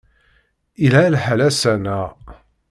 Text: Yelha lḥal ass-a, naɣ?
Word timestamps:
Yelha 0.81 1.05
lḥal 1.13 1.39
ass-a, 1.47 1.73
naɣ? 1.83 2.09